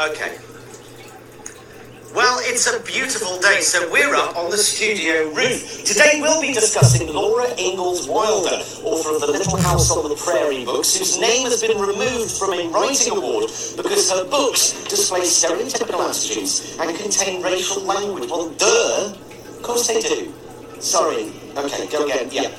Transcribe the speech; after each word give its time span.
Okay. 0.00 0.38
Well, 2.12 2.40
it's 2.42 2.66
a 2.66 2.80
beautiful 2.80 3.38
day, 3.38 3.60
so 3.60 3.88
we're 3.92 4.16
up 4.16 4.36
on 4.36 4.50
the 4.50 4.56
studio 4.58 5.32
roof. 5.32 5.84
Today 5.84 6.18
we'll 6.20 6.42
be 6.42 6.52
discussing 6.52 7.06
Laura 7.14 7.46
Ingalls 7.56 8.08
Wilder, 8.08 8.56
author 8.82 9.14
of 9.14 9.20
the 9.20 9.28
Little 9.28 9.58
House 9.58 9.92
on 9.92 10.08
the 10.08 10.16
Prairie 10.16 10.64
books, 10.64 10.96
whose 10.96 11.20
name 11.20 11.44
has 11.44 11.62
been 11.62 11.78
removed 11.80 12.32
from 12.32 12.52
a 12.52 12.68
writing 12.70 13.16
award 13.16 13.44
because 13.76 14.10
her 14.10 14.24
books 14.24 14.72
display 14.88 15.20
stereotypical 15.20 16.00
attitudes 16.00 16.76
and 16.80 16.96
contain 16.96 17.42
racial 17.44 17.80
language. 17.84 18.28
Well, 18.28 18.50
duh. 18.50 19.14
Of 19.56 19.62
course 19.62 19.86
they 19.86 20.00
do. 20.00 20.34
Sorry. 20.80 21.30
Okay, 21.56 21.86
go 21.88 22.06
again. 22.06 22.28
Yeah. 22.32 22.50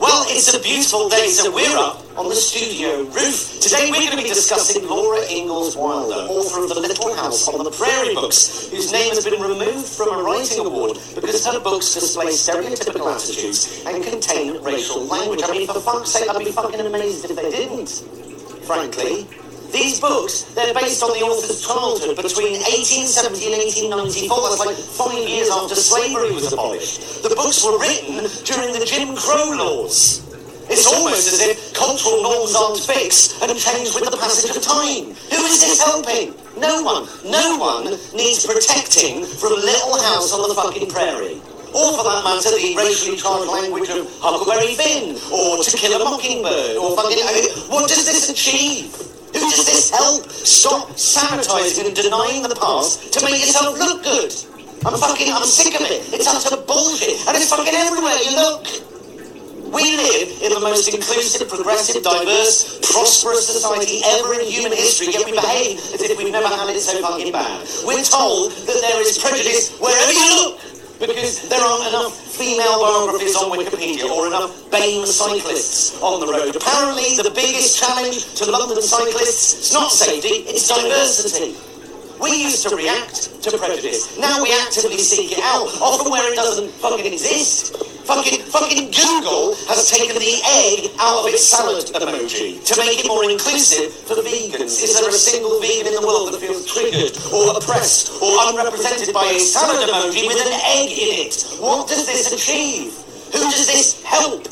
Well, 0.00 0.24
it's 0.28 0.52
a 0.54 0.60
beautiful 0.60 1.08
day, 1.10 1.28
so 1.28 1.52
we're 1.52 1.76
up 1.76 2.04
on 2.18 2.28
the 2.30 2.34
studio 2.34 3.04
roof. 3.04 3.60
Today 3.60 3.90
we're 3.90 4.00
going 4.00 4.16
to 4.16 4.22
be 4.22 4.28
discussing 4.28 4.88
Laura 4.88 5.20
Ingalls 5.30 5.76
Wilder, 5.76 6.32
author 6.32 6.64
of 6.64 6.68
The 6.70 6.80
Little 6.80 7.14
House 7.14 7.48
on 7.48 7.62
the 7.64 7.70
Prairie 7.70 8.14
books, 8.14 8.70
whose 8.70 8.92
name 8.92 9.10
has 9.10 9.24
been 9.24 9.40
removed 9.40 9.86
from 9.86 10.08
a 10.08 10.22
writing 10.22 10.64
award 10.64 10.96
because 11.14 11.44
her 11.46 11.60
books 11.60 11.92
display 11.92 12.26
stereotypical 12.28 13.14
attitudes 13.14 13.84
and 13.86 14.02
contain 14.02 14.62
racial 14.62 15.04
language. 15.04 15.42
I 15.44 15.52
mean, 15.52 15.66
for 15.66 15.80
fuck's 15.80 16.12
sake, 16.12 16.30
I'd 16.30 16.38
be 16.38 16.52
fucking 16.52 16.80
amazed 16.80 17.28
if 17.28 17.36
they 17.36 17.50
didn't. 17.50 17.88
Frankly. 18.64 19.26
These 19.76 20.00
books, 20.00 20.48
they're 20.56 20.72
based 20.72 21.04
on 21.04 21.12
the 21.12 21.20
author's 21.20 21.60
childhood 21.60 22.16
between 22.16 22.56
1870 22.64 23.52
and 23.52 23.60
1894. 23.92 24.24
That's 24.48 24.64
like 24.64 24.80
five 24.80 25.20
years 25.28 25.52
after 25.52 25.76
slavery 25.76 26.32
was 26.32 26.48
abolished. 26.48 27.20
The 27.20 27.36
books 27.36 27.60
were 27.60 27.76
written 27.76 28.24
during 28.48 28.72
the 28.72 28.88
Jim 28.88 29.12
Crow 29.12 29.52
laws. 29.52 30.24
It's 30.72 30.88
almost 30.88 31.28
as 31.28 31.44
if 31.44 31.76
cultural 31.76 32.24
norms 32.24 32.56
aren't 32.56 32.80
fixed 32.88 33.36
and 33.44 33.52
change 33.52 33.92
with 33.92 34.08
the 34.08 34.16
passage 34.16 34.56
of 34.56 34.64
time. 34.64 35.12
Who 35.12 35.40
is 35.44 35.60
this 35.60 35.84
helping? 35.84 36.32
No 36.56 36.80
one. 36.80 37.04
No 37.28 37.60
one 37.60 37.92
needs 38.16 38.48
protecting 38.48 39.28
from 39.28 39.60
Little 39.60 40.00
House 40.08 40.32
on 40.32 40.48
the 40.48 40.56
fucking 40.56 40.88
prairie. 40.88 41.36
Or 41.76 41.92
for 41.92 42.04
that 42.08 42.24
matter, 42.24 42.48
the 42.48 42.72
racially 42.80 43.20
charged 43.20 43.52
language 43.52 43.92
of 43.92 44.08
Huckleberry 44.24 44.72
Finn, 44.72 45.20
or 45.28 45.60
To 45.60 45.76
Kill 45.76 46.00
a 46.00 46.00
Mockingbird, 46.00 46.80
or 46.80 46.96
fucking... 46.96 47.20
I 47.20 47.32
mean, 47.36 47.52
what 47.68 47.92
does 47.92 48.08
this 48.08 48.32
achieve? 48.32 49.06
Does 49.40 49.66
this 49.66 49.90
help? 49.90 50.30
Stop 50.30 50.88
sanitizing 50.96 51.86
and 51.86 51.96
denying 51.96 52.42
the 52.42 52.56
past 52.56 53.12
to 53.14 53.24
make 53.24 53.40
yourself 53.40 53.78
look 53.78 54.02
good. 54.02 54.32
I'm 54.84 54.96
fucking, 54.96 55.32
I'm 55.32 55.44
sick 55.44 55.74
of 55.74 55.82
it. 55.82 56.02
It's 56.14 56.26
utter 56.26 56.62
bullshit. 56.62 57.20
And 57.26 57.36
it's 57.36 57.50
fucking 57.50 57.74
everywhere 57.74 58.16
you 58.22 58.32
look. 58.36 58.64
We 59.66 59.96
live 59.98 60.30
in 60.42 60.54
the 60.54 60.60
most 60.60 60.88
inclusive, 60.88 61.48
progressive, 61.48 62.02
diverse, 62.02 62.78
prosperous 62.92 63.50
society 63.50 64.00
ever 64.04 64.34
in 64.34 64.46
human 64.46 64.72
history, 64.72 65.12
yet 65.12 65.26
we 65.26 65.32
behave 65.32 65.78
as 65.92 66.00
if 66.00 66.16
we've 66.16 66.32
never 66.32 66.46
had 66.46 66.70
it 66.70 66.80
so 66.80 66.96
fucking 67.02 67.32
bad. 67.32 67.66
We're 67.84 68.04
told 68.04 68.52
that 68.52 68.78
there 68.80 69.00
is 69.02 69.18
prejudice 69.18 69.76
wherever 69.80 70.12
you 70.12 70.26
look 70.38 70.75
because 70.98 71.48
there 71.48 71.60
aren't 71.60 71.88
enough 71.88 72.14
female 72.16 72.80
biographies 72.80 73.36
on 73.36 73.52
Wikipedia 73.52 74.08
or 74.08 74.26
enough 74.26 74.70
BAME 74.70 75.06
cyclists 75.06 76.00
on 76.00 76.20
the 76.20 76.26
road. 76.26 76.56
Apparently, 76.56 77.16
the 77.16 77.30
biggest 77.34 77.78
challenge 77.78 78.34
to 78.34 78.50
London 78.50 78.80
cyclists 78.82 79.70
is 79.70 79.72
not 79.72 79.90
safety, 79.92 80.48
it's 80.48 80.68
diversity. 80.68 81.56
We 82.20 82.42
used 82.42 82.66
to 82.66 82.74
react 82.74 83.42
to 83.42 83.58
prejudice. 83.58 84.18
Now 84.18 84.42
we 84.42 84.50
actively 84.52 84.98
seek 84.98 85.32
it 85.32 85.44
out, 85.44 85.68
often 85.82 86.10
where 86.10 86.32
it 86.32 86.36
doesn't 86.36 86.70
fucking 86.70 87.12
exist. 87.12 87.76
Fucking, 88.06 88.42
fucking 88.42 88.94
Google 88.94 89.56
has 89.66 89.90
taken 89.90 90.14
the 90.14 90.38
egg 90.46 90.94
out 91.00 91.26
of 91.26 91.26
its 91.26 91.42
salad 91.42 91.86
emoji 91.86 92.62
to 92.62 92.78
make 92.78 93.02
it 93.02 93.08
more 93.08 93.28
inclusive 93.28 93.92
for 93.92 94.14
the 94.14 94.22
vegans. 94.22 94.78
Is 94.78 94.94
there 94.94 95.08
a 95.08 95.12
single 95.12 95.60
vegan 95.60 95.88
in 95.88 95.94
the 95.94 96.06
world 96.06 96.32
that 96.32 96.38
feels 96.38 96.64
triggered 96.70 97.18
or 97.34 97.58
oppressed 97.58 98.22
or 98.22 98.30
unrepresented 98.46 99.12
by 99.12 99.24
a 99.26 99.40
salad 99.40 99.88
emoji 99.88 100.28
with 100.28 100.38
an 100.38 100.52
egg 100.54 100.94
in 100.94 101.26
it? 101.26 101.58
What 101.58 101.88
does 101.88 102.06
this 102.06 102.30
achieve? 102.32 102.94
Who 103.34 103.40
does 103.50 103.66
this 103.66 104.00
help? 104.04 104.46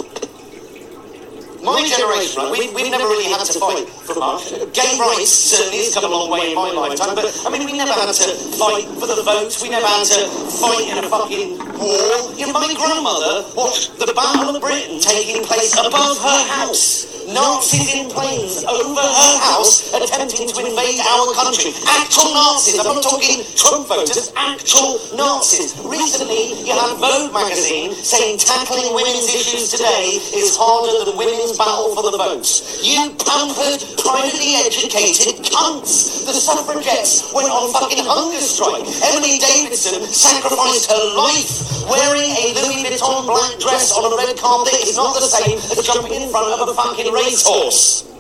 My 1.65 1.81
generation, 1.89 2.43
right, 2.43 2.53
we, 2.53 2.69
we've 2.75 2.91
never 2.91 3.05
really 3.09 3.25
had 3.25 3.41
to 3.41 3.59
fight 3.59 3.89
for 3.89 4.15
much. 4.21 4.53
Gay 4.77 4.99
rights 5.01 5.33
certainly 5.33 5.79
has 5.89 5.95
come 5.95 6.05
a 6.05 6.09
long 6.09 6.29
way 6.29 6.51
in 6.51 6.55
my 6.55 6.71
lifetime, 6.71 7.15
but 7.15 7.25
I 7.47 7.49
mean, 7.49 7.65
we 7.65 7.73
never 7.73 7.93
had 7.93 8.13
to 8.13 8.31
fight 8.61 8.85
for 9.01 9.09
the 9.09 9.23
vote. 9.25 9.57
We 9.63 9.71
never 9.71 9.87
had 9.87 10.05
to 10.05 10.29
fight 10.61 10.93
in 10.93 11.01
a 11.01 11.09
fucking 11.09 11.57
war. 11.81 12.37
You 12.37 12.53
know, 12.53 12.53
my 12.53 12.69
grandmother 12.77 13.49
watched 13.57 13.97
the 13.99 14.13
Battle 14.13 14.55
of 14.55 14.61
Britain 14.61 15.01
taking 15.01 15.43
place 15.45 15.73
above 15.73 16.21
her 16.21 16.41
house. 16.53 17.14
Nazis 17.33 17.95
in 17.95 18.11
planes 18.11 18.65
over 18.65 19.01
her 19.01 19.37
house 19.41 19.89
attempting 19.97 20.49
to 20.49 20.61
invade 20.61 21.01
our 21.01 21.33
country. 21.33 21.73
Actual 21.89 22.35
Nazis. 22.35 22.77
I'm 22.77 22.85
not 22.85 23.03
talking 23.03 23.41
Trump 23.57 23.89
voters, 23.89 24.33
actual 24.37 25.01
Nazis. 25.17 25.73
Recently, 25.81 26.53
you 26.69 26.77
had 26.77 27.01
Vogue 27.01 27.33
magazine 27.33 27.95
saying 27.95 28.39
tackling 28.39 28.93
women's 28.93 29.33
issues 29.33 29.71
today 29.73 30.21
is 30.37 30.57
harder 30.57 31.09
than 31.09 31.17
women's 31.17 31.57
battle 31.57 31.97
for 31.97 32.05
the 32.05 32.13
votes. 32.19 32.85
You 32.85 33.17
pampered, 33.17 33.81
privately 33.97 34.61
educated 34.61 35.41
cunts. 35.49 36.27
The 36.29 36.37
suffragettes 36.37 37.33
went 37.33 37.49
on 37.49 37.73
fucking 37.73 38.05
hunger 38.05 38.41
strike. 38.45 38.85
Emily 39.13 39.41
Davidson 39.41 40.05
sacrificed 40.13 40.93
her 40.93 41.05
life 41.17 41.65
wearing 41.89 42.33
a 42.33 42.45
Louis 42.57 42.85
Vuitton 42.85 43.27
black 43.29 43.59
dress 43.61 43.93
on 43.93 44.09
a 44.09 44.17
red 44.17 44.37
carpet 44.37 44.75
is 44.85 44.97
not 44.97 45.15
the 45.17 45.29
same 45.29 45.59
as 45.59 45.81
jumping 45.85 46.17
in 46.17 46.31
front 46.31 46.49
of 46.53 46.69
a 46.69 46.75
fucking 46.75 47.13
racehorse. 47.15 48.11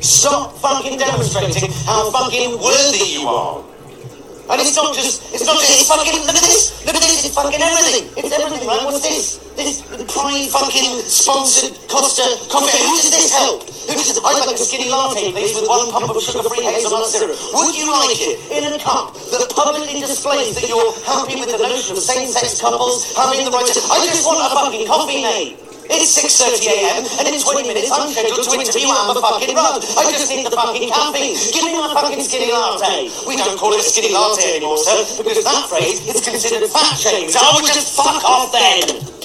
Stop 0.00 0.56
fucking 0.58 0.98
demonstrating 0.98 1.70
how 1.84 2.10
fucking 2.10 2.56
worthy 2.56 3.04
you 3.04 3.28
are. 3.28 3.62
And 4.50 4.58
it's 4.58 4.74
not 4.74 4.90
just, 4.96 5.22
it's 5.30 5.46
not 5.46 5.62
just, 5.62 5.70
it's 5.78 5.86
fucking, 5.86 6.26
look 6.26 6.34
at 6.34 6.42
this, 6.42 6.82
look 6.82 6.98
at 6.98 7.04
this, 7.06 7.22
it's 7.22 7.36
fucking 7.38 7.62
everything. 7.62 8.10
It's 8.18 8.34
everything, 8.34 8.66
right? 8.66 8.82
What's 8.82 9.06
this? 9.06 9.38
This 9.54 9.78
Pride 10.10 10.50
fucking 10.50 11.06
sponsored 11.06 11.78
Costa 11.86 12.26
coffee. 12.50 12.82
Who 12.82 12.98
does 12.98 13.14
this 13.14 13.30
help? 13.30 13.62
Who 13.62 13.94
does, 13.94 14.18
I'd 14.18 14.42
like 14.42 14.56
a 14.56 14.58
skinny 14.58 14.90
latte, 14.90 15.30
please, 15.30 15.54
with 15.54 15.70
one 15.70 15.92
pump 15.94 16.10
of 16.10 16.18
sugar-free 16.18 16.66
hazelnut 16.66 17.06
syrup. 17.06 17.38
Would 17.54 17.78
you 17.78 17.86
like 17.94 18.18
it 18.18 18.42
in 18.50 18.66
a 18.74 18.80
cup 18.82 19.14
that 19.14 19.46
publicly 19.54 20.02
displays 20.02 20.58
that 20.58 20.66
you're 20.66 20.98
happy 21.06 21.38
with 21.38 21.54
the 21.54 21.62
notion 21.62 21.94
of 21.94 22.02
same-sex 22.02 22.58
couples 22.58 23.14
having 23.14 23.46
the 23.46 23.54
right 23.54 23.70
to, 23.70 23.78
I 23.86 24.02
just 24.02 24.26
want 24.26 24.42
a 24.42 24.50
fucking 24.50 24.88
coffee, 24.90 25.22
mate. 25.90 26.02
It's 26.02 26.14
6.30am 26.14 27.18
and 27.18 27.34
in 27.34 27.40
20 27.40 27.66
minutes 27.66 27.90
I'm 27.90 28.10
scheduled 28.10 28.46
to 28.46 28.54
interview 28.54 28.88
Amber 28.88 29.20
fucking 29.20 29.54
Rudd. 29.54 29.82
I 29.98 30.10
just 30.14 30.30
need 30.30 30.46
the 30.46 30.54
fucking 30.54 30.88
caffeine. 30.88 31.34
Give 31.50 31.64
me 31.66 31.74
my 31.74 31.92
fucking 31.94 32.22
skinny 32.22 32.52
latte. 32.52 33.10
We 33.26 33.36
don't 33.36 33.58
call 33.58 33.74
it 33.74 33.80
a 33.80 33.82
skinny 33.82 34.14
latte 34.14 34.56
anymore, 34.56 34.78
sir, 34.78 35.22
because 35.22 35.44
that 35.44 35.66
phrase 35.68 36.06
is 36.06 36.22
considered 36.22 36.70
fat 36.70 36.94
shaming. 36.96 37.30
So 37.30 37.40
I 37.42 37.58
would 37.58 37.66
just 37.66 37.96
fuck 37.96 38.22
off 38.24 38.52
then. 38.52 39.19